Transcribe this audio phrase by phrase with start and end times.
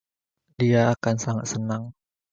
[0.59, 1.83] Dia akan sangat senang.